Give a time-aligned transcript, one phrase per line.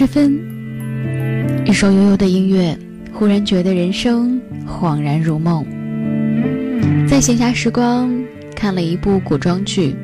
[0.00, 0.34] 时分，
[1.66, 2.74] 一首悠悠的音乐，
[3.12, 5.62] 忽然觉得人生恍然如梦。
[7.06, 8.10] 在闲暇时光
[8.56, 9.94] 看了一部古装剧，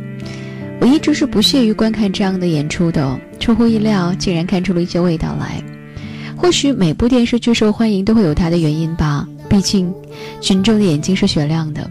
[0.83, 3.19] 我一直是不屑于观看这样的演出的。
[3.41, 5.63] 出乎意料，竟然看出了一些味道来。
[6.37, 9.91] 或许每部电视剧受欢迎都会有它的原因吧，毕竟
[10.43, 11.91] 群众的眼睛是雪亮的。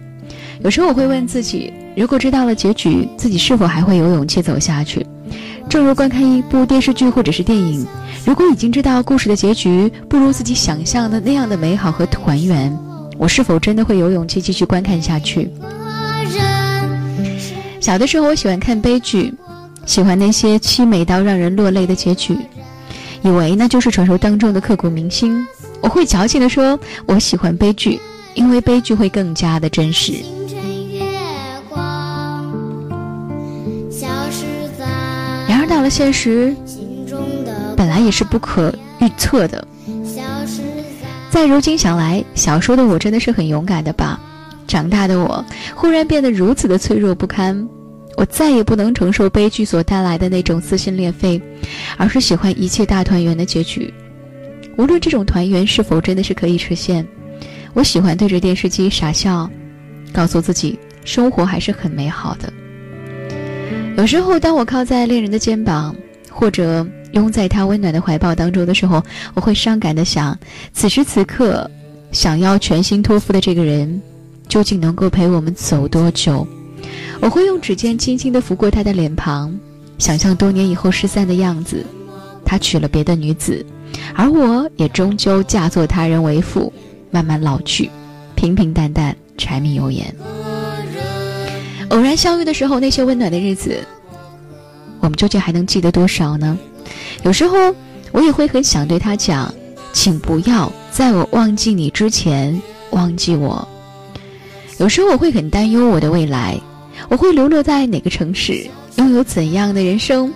[0.64, 5.04] 有时候我会问自己，如果知道了结局，自己是否还会有勇气走下去？
[5.76, 7.86] 正如观看一部电视剧或者是电影，
[8.26, 12.74] 如果已经知道故事的结局不如自己想象的那样的美好和团圆，
[13.18, 15.52] 我是否真的会有勇气继续观看下去？
[17.82, 19.34] 小的时候，我喜欢看悲剧，
[19.86, 22.38] 喜欢那些凄美到让人落泪的结局，
[23.22, 25.46] 以为那就是传说当中的刻骨铭心。
[25.82, 28.00] 我会矫情的说，我喜欢悲剧，
[28.34, 30.14] 因为悲剧会更加的真实。
[35.68, 36.56] 到了现实，
[37.76, 39.68] 本来也是不可预测的。
[41.30, 44.20] 在如今想来，小时候的我真的是很勇敢的吧？
[44.68, 45.44] 长大的我
[45.76, 47.68] 忽然变得如此的脆弱不堪。
[48.18, 51.42] 我再也不能承受悲剧所带来的那种撕心裂肺，
[51.98, 53.94] 而是喜欢一切大团圆的结局。
[54.78, 57.06] 无论这种团圆是否真的是可以实现，
[57.74, 59.50] 我喜欢对着电视机傻笑，
[60.14, 62.52] 告诉自己生活还是很美好的。
[63.98, 65.96] 有时候，当我靠在恋人的肩膀，
[66.30, 69.02] 或者拥在他温暖的怀抱当中的时候，
[69.34, 70.38] 我会伤感的想：
[70.74, 71.70] 此时此刻，
[72.12, 74.02] 想要全心托付的这个人，
[74.50, 76.46] 究竟能够陪我们走多久？
[77.22, 79.58] 我会用指尖轻轻地拂过他的脸庞，
[79.98, 81.86] 想象多年以后失散的样子。
[82.44, 83.66] 他娶了别的女子，
[84.14, 86.72] 而我也终究嫁作他人为妇，
[87.10, 87.90] 慢慢老去，
[88.36, 90.14] 平平淡淡，柴米油盐。
[91.90, 93.80] 偶然相遇的时候，那些温暖的日子，
[95.00, 96.58] 我们究竟还能记得多少呢？
[97.24, 97.74] 有时候，
[98.12, 99.54] 我也会很想对他讲，
[99.94, 102.60] 请不要在我忘记你之前
[102.92, 103.68] 忘记我。
[104.78, 106.60] 有时候，我会很担忧我的未来，
[107.10, 108.68] 我会流落在哪个城市，
[108.98, 110.34] 拥有怎样的人生？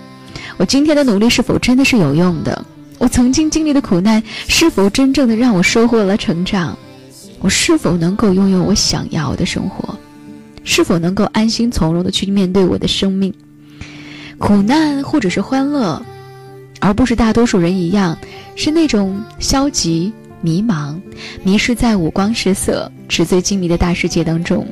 [0.56, 2.64] 我今天的努力是否真的是有用的？
[2.98, 6.76] 我曾经经历的苦难是否真正的让我收获了成长？
[7.40, 9.98] 我是否能够拥有我想要的生活？
[10.64, 13.32] 是否能够安心从容的去面对我的生命，
[14.38, 16.00] 苦难或者是欢乐，
[16.80, 18.16] 而不是大多数人一样，
[18.56, 21.00] 是那种消极、迷茫、
[21.42, 24.66] 迷失在五光十色、纸醉金迷的大世界当中。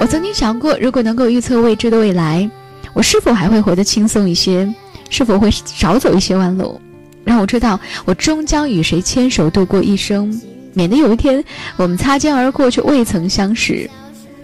[0.00, 2.48] 我曾经想过，如果能够预测未知的未来，
[2.94, 4.72] 我是否还会活得轻松一些？
[5.10, 6.80] 是否会少走一些弯路？
[7.24, 10.40] 让我知道，我终将与谁牵手度过一生，
[10.74, 11.42] 免得有一天
[11.76, 13.88] 我们擦肩而过却未曾相识。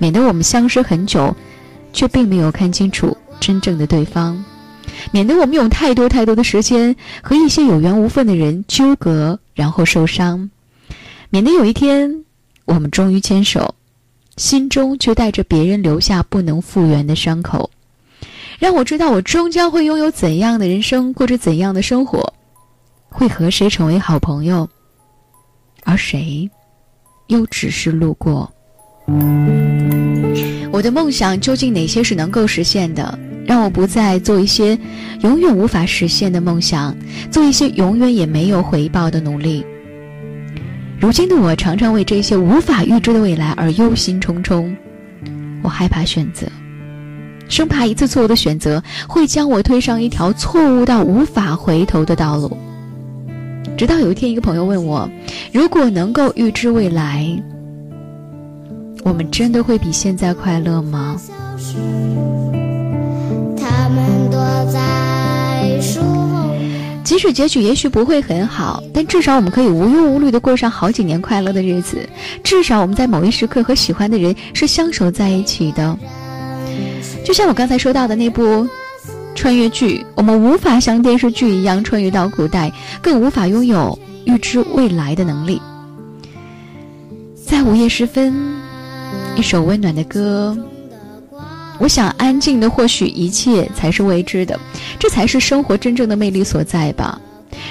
[0.05, 1.35] 免得我们相识很久，
[1.95, 4.37] 却并没有看清楚真正的对方；
[5.13, 10.51] 免得我们有太多太多的时间和一些有缘无分的人纠葛，然后受伤；
[11.31, 12.23] 免得有一天
[12.67, 13.75] 我们终于牵手，
[14.37, 17.71] 心中却带着别人留下不能复原的伤口。
[18.59, 22.35] 让我知道，我终将会拥有怎样的人生，过着怎样的生活，
[23.09, 24.69] 会和谁成为好朋友，
[25.83, 26.51] 而谁，
[27.29, 28.53] 又只是路过。
[30.75, 33.17] 我的梦想究竟哪些是能够实现的？
[33.47, 34.77] 让我不再做一些
[35.21, 36.93] 永远无法实现的梦想，
[37.31, 39.65] 做一些永远也没有回报的努力。
[40.99, 44.75] 如今的我常常为这些无法预知的未来而忧心忡忡。
[45.63, 46.45] 我害怕选择，
[47.49, 52.59] 生怕一次错误的选择会将我推上一条错误到无法回头的道路。
[53.77, 55.09] 直到有一天，一个朋友问我
[55.55, 57.25] ：“如果能够预知未来？”
[59.05, 61.21] 我们真的会比现在快乐吗？
[67.05, 71.99] 即使结局也许不会很好，但至少我们可以无忧无虑的过上好几年快乐的日子。
[72.43, 75.97] 至少我们在某一时刻和喜欢的人是相守在一起的。
[77.25, 78.67] 就像我刚才说到的那部
[79.35, 82.73] 穿越剧，我们无法像电视剧一样穿越到古代，
[83.03, 85.61] 更无法拥有预知未来的能力。
[87.47, 88.64] 在午夜时分。
[89.37, 90.57] 一首温暖的歌，
[91.79, 94.59] 我想安静的，或许一切才是未知的，
[94.99, 97.21] 这才是生活真正的魅力所在吧。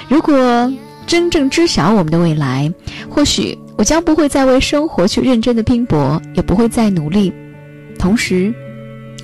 [0.08, 0.72] 如果
[1.06, 2.72] 真正知晓我们的未来，
[3.08, 7.32] 或许我将不会再为生活去认真的拼搏，也不会再努力，
[7.98, 8.52] 同时，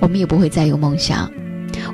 [0.01, 1.31] 我们也不会再有梦想。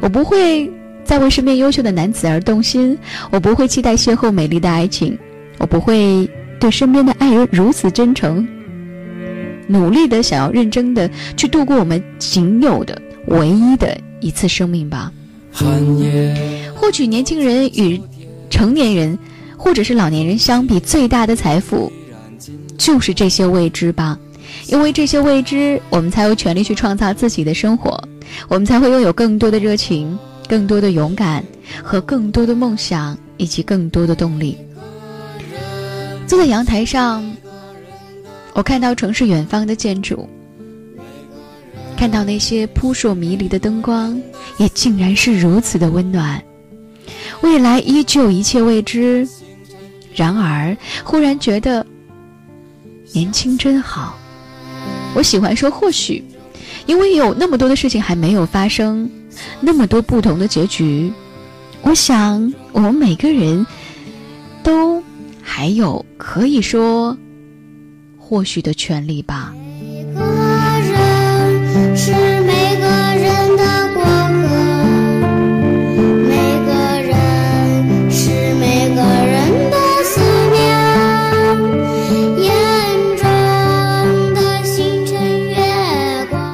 [0.00, 0.70] 我不会
[1.04, 2.96] 再为身边优秀的男子而动心，
[3.30, 5.18] 我不会期待邂逅美丽的爱情，
[5.58, 6.28] 我不会
[6.60, 8.46] 对身边的爱人如此真诚。
[9.66, 15.12] 努力的想要认真的去度过我们仅有的唯一的一次生命吧。
[16.74, 18.00] 或许年轻人与
[18.50, 19.18] 成年人
[19.56, 21.90] 或者是老年人相比，最大的财富
[22.76, 24.18] 就是这些未知吧。
[24.68, 28.00] 因为这些未知，我们才有权利去创造自己的生活，
[28.48, 31.42] 我们才会拥有更多的热情、更多的勇敢
[31.82, 34.56] 和更多的梦想以及更多的动力。
[36.26, 37.24] 坐在阳台上，
[38.56, 40.26] 我看到城市远方的建筑，
[41.94, 44.18] 看到那些扑朔迷离的灯光，
[44.56, 46.42] 也竟然是如此的温暖。
[47.42, 49.28] 未来依旧一切未知，
[50.14, 50.74] 然而
[51.04, 51.86] 忽然觉得
[53.12, 54.18] 年轻真好。
[55.14, 56.24] 我喜欢说或许，
[56.86, 59.10] 因为有那么多的事情还没有发生，
[59.60, 61.12] 那么多不同的结局。
[61.82, 63.66] 我想，我们每个人
[64.62, 65.02] 都
[65.42, 67.14] 还有可以说
[68.28, 69.54] 或许的权利吧。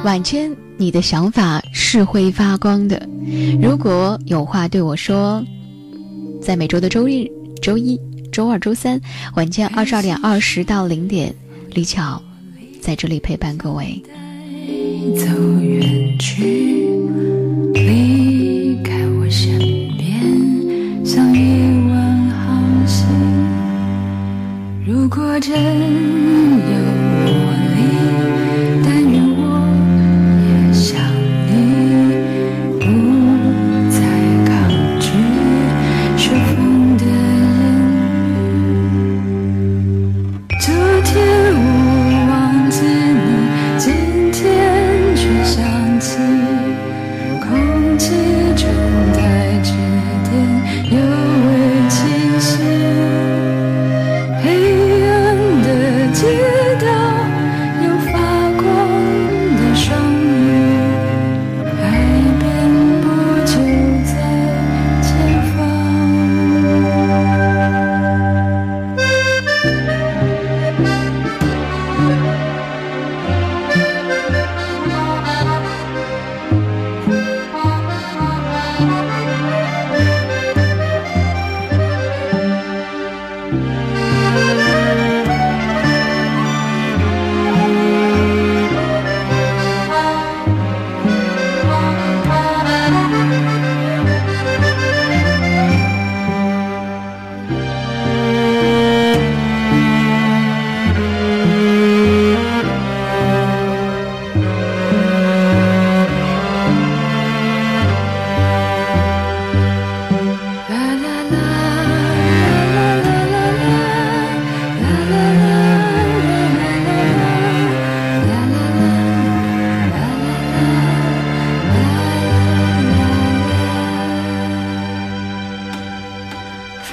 [0.03, 3.01] 晚间，你的想法是会发光的。
[3.59, 5.43] 如果有话对我说，
[6.39, 7.25] 在每周的周日、
[7.63, 7.99] 周一、
[8.31, 9.01] 周二、周三
[9.35, 11.33] 晚间二十二点二十到零点，
[11.73, 12.21] 李巧
[12.79, 14.01] 在这里陪伴各位。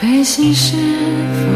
[0.01, 1.50] 飞行事。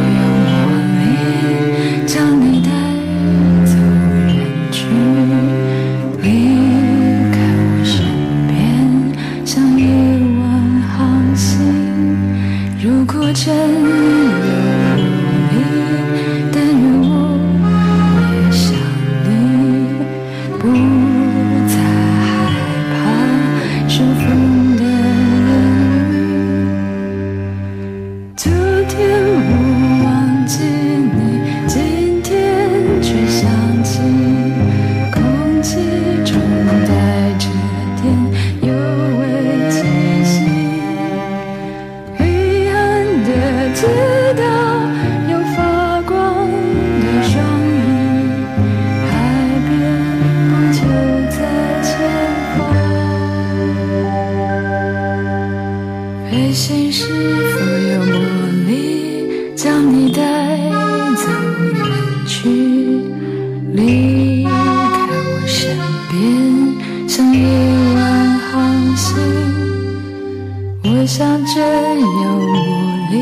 [71.06, 73.18] 像这样无力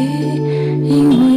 [0.88, 1.31] 因为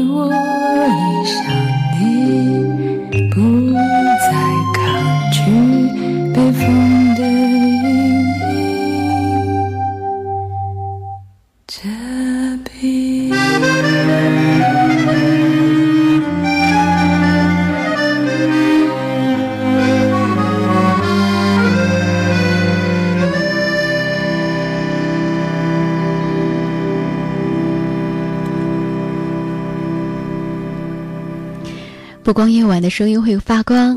[32.25, 33.95] 不光夜晚的声音会发光，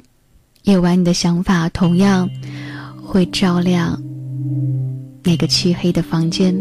[0.64, 2.28] 夜晚你的想法同样
[3.02, 3.99] 会照亮
[5.25, 6.54] 那个漆黑的房间。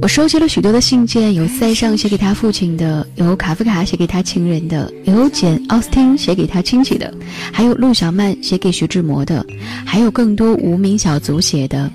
[0.00, 7.12] 我收集了许多的信件，有塞尚写给他父亲的，有卡夫卡写给他情人的，有简·奥斯汀写给他亲戚的，
[7.52, 9.44] 还有陆小曼写给徐志摩的，
[9.84, 11.90] 还有更多无名小卒写的。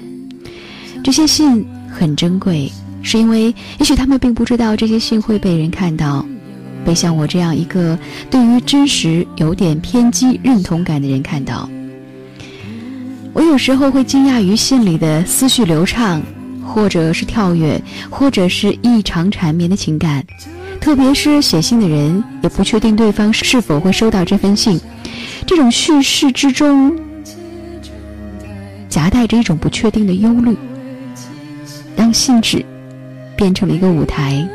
[1.06, 2.70] 这些信很珍贵，
[3.01, 3.46] 是因为
[3.79, 6.25] 也许他们并不知道这些信会被人看到，
[6.88, 8.00] 被像我这样一个
[8.32, 11.70] 对于真实有点偏激认同感的人看到。
[13.34, 16.22] 我有时候会惊讶于信里的思绪流畅。
[16.70, 20.22] 或者是跳跃，或者是异常缠绵的情感，
[20.82, 24.77] 特别是写信的人也不确定对方是否会收到这封信，
[25.46, 26.94] 这种叙事之中
[28.89, 30.58] 夹带着一种不确定的忧虑，
[31.96, 32.63] 让信纸
[33.38, 34.46] 变成了一个舞台，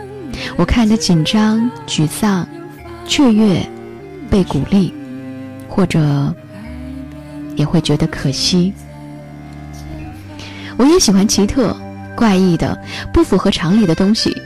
[0.57, 2.47] 我看着紧张、沮丧、
[3.07, 3.67] 雀跃、
[4.31, 4.93] 被鼓励，
[5.69, 6.35] 或者
[7.57, 8.73] 也会觉得可惜。
[10.77, 11.77] 我也喜欢奇特。
[12.15, 12.79] 怪异的、
[13.11, 14.37] 不符合常理的东西，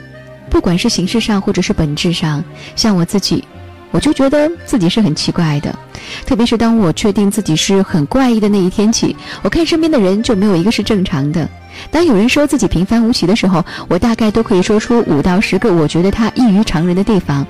[0.49, 2.41] 不管是形式上或者是本质上，
[2.77, 3.43] 像我自己，
[3.91, 5.77] 我就觉得自己是很奇怪的。
[6.25, 11.49] 特别是当我确定自己是很怪异的那一天起，我看身边的人就没有一个是正常的。
[11.91, 17.45] 当有人说自己平凡无奇的时候，我大概都可以说出五到十个我觉得他异于常人的地方。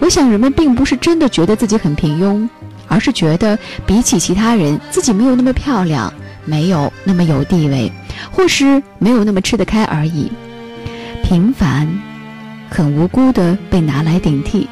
[0.00, 2.48] 我想人们并不是真的觉得自己很平庸，
[2.88, 6.12] 而是觉得比起其他人，自己没有那么漂亮。
[6.48, 7.90] 没有那么有地位，
[8.30, 10.30] 或是没有那么吃得开而已。
[11.24, 11.88] 平凡，
[12.70, 14.68] 很无辜的被拿来顶替，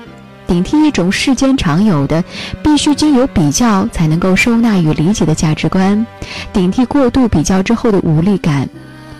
[0.54, 2.22] 顶替一种世间常有的、
[2.62, 6.06] 必须经由比较才能够收纳与理解的价值观，
[6.52, 8.68] 顶替过度比较之后的无力感。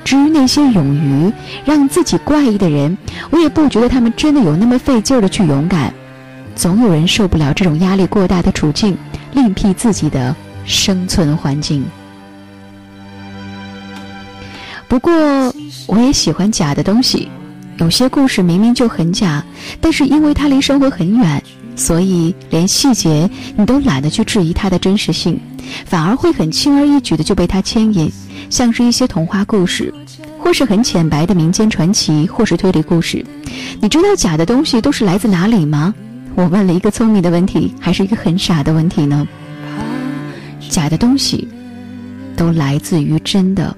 [0.05, 1.33] 至于那些勇于
[1.65, 2.97] 让自己怪异的人，
[3.31, 5.93] 我也不觉得他们真的有那么费劲儿的去勇敢。
[6.55, 8.97] 总有人受不了这种压力过大的处境，
[9.33, 11.85] 另辟自己的生存环境。
[14.87, 15.13] 不过，
[15.89, 17.29] 我也喜欢假的东西。
[17.79, 19.45] 有些故事明明就很假，
[19.81, 21.43] 但是因为它离生活很远，
[21.75, 25.39] 所以连细节你都懒得去质疑它的真实性，
[25.85, 28.11] 反而会很轻而易举的就被它牵引。
[28.49, 29.93] 像是一些童话故事，
[30.39, 33.25] 或是很浅白的民间传奇，或是推理故事。
[33.81, 35.93] 你知道假的东西都是来自哪里吗？
[36.37, 39.27] 我问了一个聪明的问题，还是一个很傻的问题呢？
[40.69, 41.49] 假的东西
[42.37, 43.77] 都来自于真的。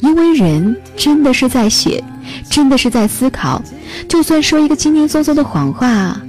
[0.00, 2.02] 因为人真的是在写，
[2.48, 3.62] 真的是在思考，
[4.08, 6.20] 就算说一个轻轻松松的谎话，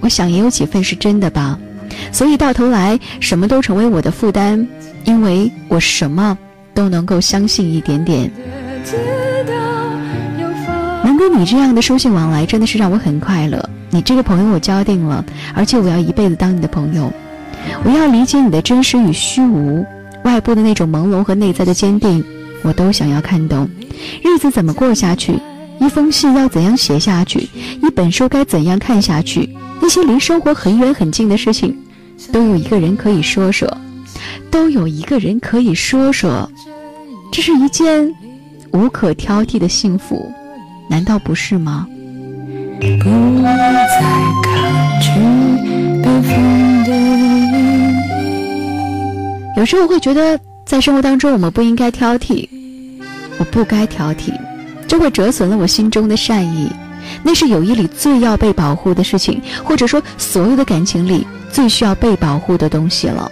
[0.00, 1.58] 我想也有几分是真的吧。
[2.10, 4.66] 所以到头来，什么都成为我的负担，
[5.04, 6.36] 因为我什么
[6.72, 8.30] 都能够相信一点点。
[11.04, 13.62] 能跟你这样的书信往来，真的是让我很快乐。
[13.90, 15.22] 你这个朋友我交定了，
[15.54, 17.12] 而且我要一辈子当你的朋友。
[17.84, 19.84] 我要理解你的真实与虚无，
[20.24, 22.24] 外部的那种朦胧和内在的坚定。
[22.62, 23.68] 我都想要看懂，
[24.22, 25.38] 日子怎么过下去？
[25.80, 27.48] 一封信要怎样写下去？
[27.82, 29.48] 一本书该怎样看下去？
[29.80, 31.76] 那些离生活很远很近的事情，
[32.30, 33.68] 都有一个人可以说说，
[34.48, 36.48] 都有一个人可以说说，
[37.32, 38.08] 这是一件
[38.72, 40.30] 无可挑剔的幸福，
[40.88, 41.88] 难道不是吗？
[42.78, 43.50] 不再
[44.44, 45.10] 抗拒
[49.56, 50.38] 有时候会觉得。
[50.64, 52.48] 在生活当中，我们不应该挑剔，
[53.38, 54.32] 我不该挑剔，
[54.88, 56.70] 这会折损了我心中的善意。
[57.22, 63.30] 那是友谊里最要被保护的事情，或者说所有的感情里最需要被保护的东西了。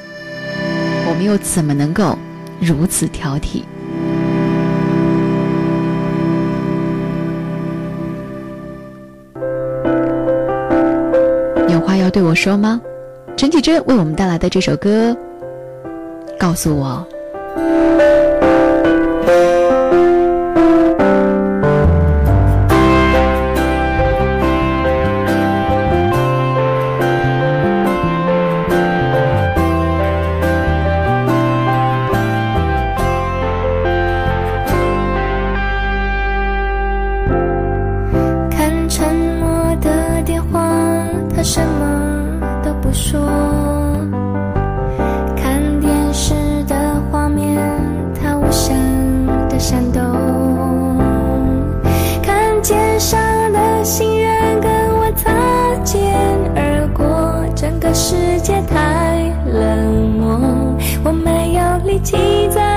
[1.09, 2.19] 我们又怎么能够
[2.61, 3.63] 如此挑剔？
[11.73, 12.81] 有话要对我说吗？
[13.37, 15.17] 陈绮贞为我们带来的这首歌，
[16.39, 17.07] 告诉我。
[17.61, 18.20] Thank you.
[58.03, 60.41] 世界太冷漠
[61.05, 62.17] 我没有力气
[62.51, 62.70] 再